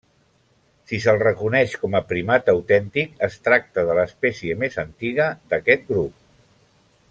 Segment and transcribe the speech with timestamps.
[0.91, 6.19] Si se'l reconeix com a primat autèntic, es tracta de l'espècie més antiga d'aquest grup.